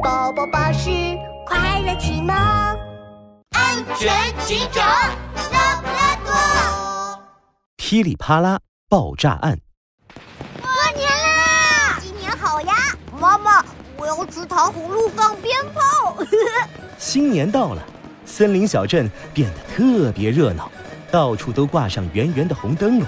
[0.00, 0.88] 宝宝巴士
[1.44, 2.34] 快乐启蒙，
[3.50, 4.10] 安全
[4.46, 4.86] 警长
[5.52, 7.22] 拉布拉多，
[7.76, 8.58] 噼里啪啦
[8.88, 9.58] 爆炸案。
[10.60, 11.98] 过年啦！
[12.00, 12.72] 新年好呀！
[13.20, 13.62] 妈妈，
[13.96, 16.16] 我要吃糖葫芦放鞭炮。
[16.96, 17.82] 新年到了，
[18.24, 20.72] 森林小镇变得特别热闹，
[21.10, 23.06] 到处都挂上圆圆的红灯笼。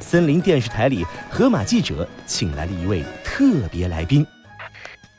[0.00, 4.26] 森林电视台里，河马记者请来了一位特别来宾。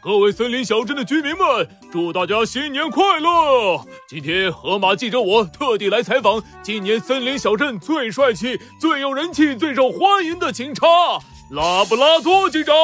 [0.03, 3.85] 各位森林小镇的居民们，祝大家新年快乐！
[4.05, 10.85] 今天河马记者我特地来采访今年森林小镇最帅气、最有人气、最受欢迎的警察——
[11.51, 12.75] 拉布拉多警长。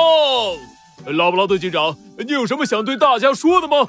[1.08, 1.94] 拉布拉多警长，
[2.26, 3.86] 你有什么想对大家说的吗？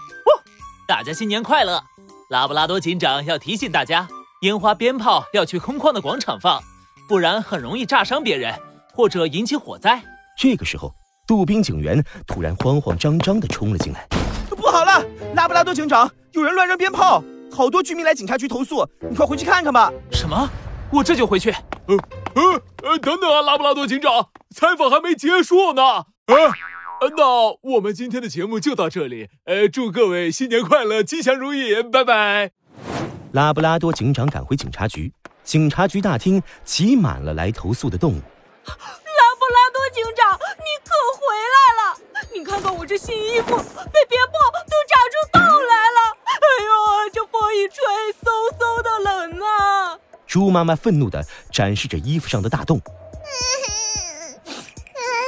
[0.88, 1.84] 大家新年快乐！
[2.30, 4.08] 拉布拉多警长要提醒大家，
[4.42, 6.60] 烟花鞭炮要去空旷的广场放，
[7.08, 8.52] 不然很容易炸伤别人，
[8.92, 10.02] 或者引起火灾。
[10.36, 10.92] 这个时候。
[11.26, 14.06] 杜宾警员突然慌慌张张地冲了进来，
[14.48, 19.92] 不好了，拉布拉多警长，有人乱扔鞭炮，好多居民来警察局投诉，你快回去看看吧。
[20.10, 20.50] 什么？
[20.90, 21.50] 我这就回去。
[21.86, 21.96] 呃
[22.34, 25.82] 呃呃，等等啊，拉布拉多警长，采访还没结束呢。
[26.26, 27.24] 呃，那
[27.62, 29.28] 我们今天的节目就到这里。
[29.44, 32.50] 呃，祝各位新年快乐，吉祥如意，拜拜。
[33.32, 35.12] 拉布拉多警长赶回警察局，
[35.44, 38.20] 警察局大厅挤满了来投诉的动物。
[41.30, 41.94] 回来了！
[42.34, 44.34] 你看看我这新衣服，被鞭炮
[44.66, 45.98] 都炸出洞来了！
[46.26, 46.68] 哎呦，
[47.12, 47.78] 这风一吹，
[48.20, 49.96] 嗖嗖的冷啊！
[50.26, 52.82] 猪妈妈愤怒地展示着衣服上的大洞。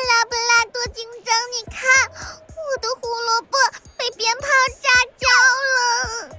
[0.09, 3.57] 拉布拉多警长，你看，我的胡萝卜
[3.97, 4.49] 被鞭炮
[4.83, 4.89] 炸
[5.21, 5.29] 焦
[5.71, 6.37] 了。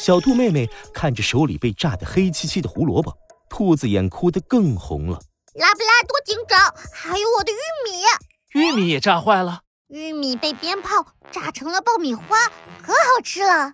[0.00, 3.16] 小兔妹妹看着手里被炸得黑漆漆的胡萝卜，
[3.48, 5.20] 兔子眼哭得更红了。
[5.54, 8.04] 拉布拉多警长，还有我的玉米，
[8.52, 9.62] 玉米也炸坏了。
[9.88, 12.38] 玉米被鞭炮炸成了爆米花，
[12.80, 13.72] 可好吃了。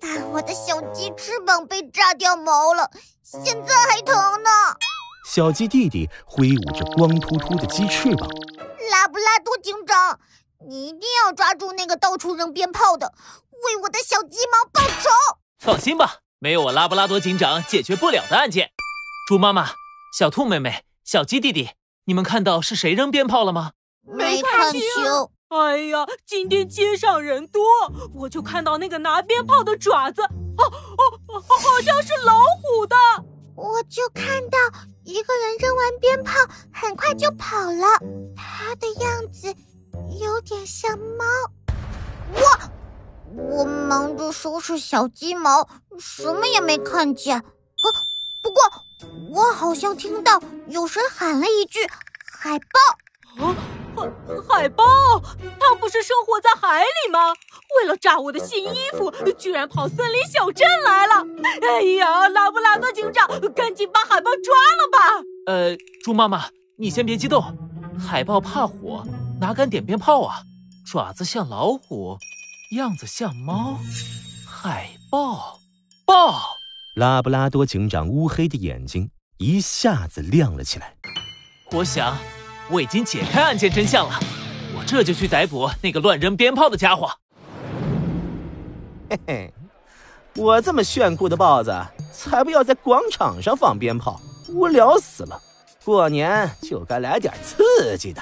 [0.00, 2.90] 但我的小鸡翅膀被炸掉毛了，
[3.22, 4.50] 现在还疼呢。
[5.30, 8.26] 小鸡弟弟挥舞着光秃秃的鸡翅膀。
[8.90, 10.18] 拉布拉多警长，
[10.66, 13.12] 你一定要抓住那个到处扔鞭炮的，
[13.66, 15.10] 为我的小鸡毛报仇。
[15.58, 18.70] 放心吧，没有我拉布拉多警长解决不了的案件。
[19.28, 19.72] 猪妈妈。
[20.10, 21.70] 小兔妹妹，小鸡弟弟，
[22.06, 23.72] 你们看到是谁扔鞭炮了吗？
[24.04, 24.82] 没看清。
[25.48, 27.62] 哎呀，今天街上人多，
[28.14, 30.64] 我就看到那个拿鞭炮的爪子，哦
[31.28, 32.96] 哦，好像是老虎的。
[33.54, 34.58] 我就看到
[35.04, 36.32] 一个人扔完鞭炮，
[36.72, 37.84] 很快就跑了，
[38.34, 39.54] 他的样子
[40.20, 41.24] 有点像猫。
[42.32, 47.44] 我我忙着收拾小鸡毛，什么也没看见。
[49.58, 51.80] 好像听到有谁喊了一句
[52.38, 53.56] “海豹”，啊，
[53.96, 54.08] 海
[54.48, 54.84] 海豹，
[55.58, 57.34] 它不是生活在海里吗？
[57.76, 61.26] 为了炸我的新衣服，居然跑森林小镇来了！
[61.60, 65.24] 哎呀，拉布拉多警长，赶紧把海豹抓了吧！
[65.46, 66.44] 呃，猪妈妈，
[66.78, 67.42] 你先别激动，
[67.98, 69.04] 海豹怕火，
[69.40, 70.44] 哪敢点鞭炮啊？
[70.86, 72.16] 爪子像老虎，
[72.76, 73.80] 样子像猫，
[74.46, 75.58] 海豹，
[76.06, 76.54] 豹。
[76.94, 80.92] 拉布拉多警长乌黑的眼睛一下子亮了起来。
[81.70, 82.16] 我想，
[82.68, 84.18] 我已经解开案件真相了。
[84.76, 87.08] 我这就去逮捕那个乱扔鞭炮的家伙。
[89.08, 89.54] 嘿嘿，
[90.34, 91.72] 我这么炫酷的豹子，
[92.12, 95.40] 才不要在广场上放鞭炮，无聊死了。
[95.84, 98.20] 过年就该来点刺激的。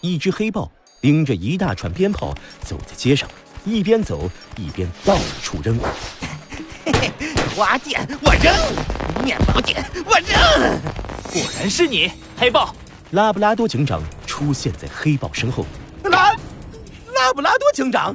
[0.00, 3.28] 一只黑豹拎着一大串鞭炮走在街上，
[3.64, 5.76] 一边走一边到处扔。
[6.84, 7.10] 嘿嘿，
[7.56, 8.54] 花店我扔，
[9.22, 10.80] 面包店我扔。
[11.32, 12.74] 果然是你，黑豹！
[13.12, 15.64] 拉布拉多警长出现在黑豹身后。
[16.04, 16.32] 拉，
[17.14, 18.14] 拉布拉多警长，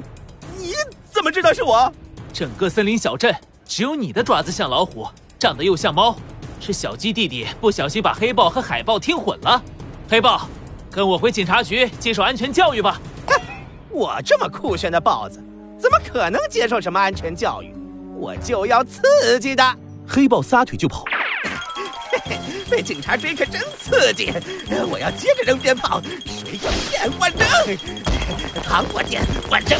[0.56, 0.74] 你
[1.10, 1.92] 怎么知道是我？
[2.32, 5.06] 整个森林小镇只有你的爪子像老虎，
[5.38, 6.16] 长得又像猫。
[6.60, 9.62] 是小鸡弟弟不小心把黑豹和海豹听混了。
[10.08, 10.48] 黑豹，
[10.90, 13.00] 跟我回警察局接受安全教育吧。
[13.90, 15.42] 我这么酷炫的豹子，
[15.80, 17.74] 怎么可能接受什么安全教育？
[18.16, 19.62] 我就要刺激的，
[20.08, 21.04] 黑豹撒腿就跑。
[22.10, 22.38] 嘿嘿，
[22.70, 24.32] 被警察追可真刺激！
[24.90, 27.76] 我要接着扔鞭炮，水果店我扔，
[28.64, 29.78] 糖果店我扔，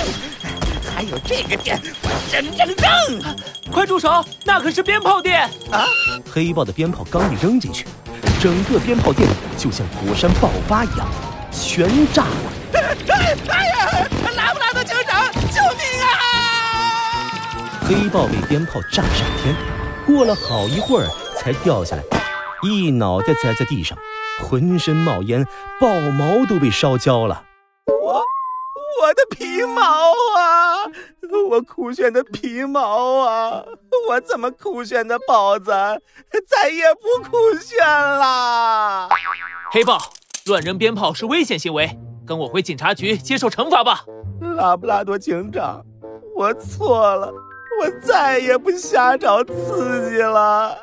[0.95, 3.23] 还有这个店我扔扔扔！
[3.73, 5.87] 快住手，那可是鞭炮店啊！
[6.31, 7.87] 黑豹的鞭炮刚一扔进去，
[8.41, 9.27] 整个鞭炮店
[9.57, 11.09] 就像火山爆发一样，
[11.51, 12.53] 全炸了！
[13.49, 16.07] 哎呀，拉布拉多警长，救命啊！
[17.89, 19.55] 黑豹被鞭炮炸上天，
[20.09, 22.03] 过了好一会儿才掉下来，
[22.63, 23.97] 一脑袋栽在地上，
[24.41, 25.47] 浑身冒烟，
[25.79, 27.45] 豹毛都被烧焦了。
[27.87, 28.25] 我
[29.03, 30.87] 我的皮毛啊！
[31.51, 33.63] 我酷炫的皮毛啊！
[34.09, 35.71] 我怎么酷炫的豹子
[36.47, 39.11] 再也不酷炫啦！
[39.71, 39.99] 黑豹，
[40.47, 44.07] 乱扔鞭炮是危险行为，跟我回警察局接受惩罚吧。
[44.57, 45.85] 拉布拉多警长，
[46.35, 47.31] 我错了，
[47.81, 50.77] 我再也不瞎找刺激了。